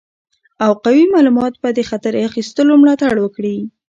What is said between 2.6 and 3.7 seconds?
ملاتړ وکړي.